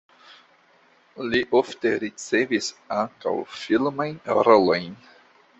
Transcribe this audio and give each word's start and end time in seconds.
Li 1.33 1.41
ofte 1.59 1.91
ricevis 2.05 2.71
ankaŭ 3.03 3.37
filmajn 3.61 4.21
rolojn. 4.41 4.93